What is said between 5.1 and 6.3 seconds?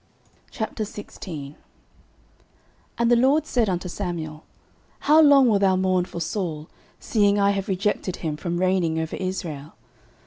long wilt thou mourn for